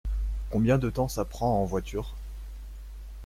[0.49, 2.15] Combien de temps ça prend en voiture?